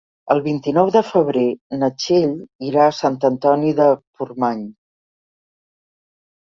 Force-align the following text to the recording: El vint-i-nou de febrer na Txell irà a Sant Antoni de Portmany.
El 0.35 0.39
vint-i-nou 0.45 0.87
de 0.95 1.03
febrer 1.09 1.43
na 1.81 1.91
Txell 1.99 2.33
irà 2.71 2.89
a 2.89 2.97
Sant 3.03 3.21
Antoni 3.33 3.77
de 3.83 3.89
Portmany. 4.01 4.69